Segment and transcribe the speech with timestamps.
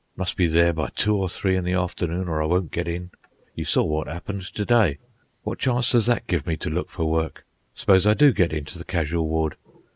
[0.15, 3.11] Must be there by two or three in the afternoon or I won't get in.
[3.53, 4.97] You saw what happened to day.
[5.43, 7.45] What chance does that give me to look for work?
[7.75, 9.57] S'pose I do get into the casual ward?